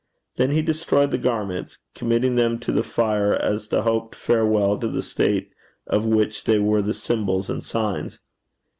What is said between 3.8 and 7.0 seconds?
hoped farewell to the state of which they were the